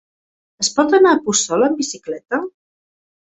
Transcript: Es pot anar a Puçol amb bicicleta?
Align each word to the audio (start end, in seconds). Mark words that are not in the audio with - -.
Es 0.63 0.69
pot 0.77 0.95
anar 0.99 1.11
a 1.15 1.19
Puçol 1.27 1.67
amb 1.67 1.77
bicicleta? 1.83 2.39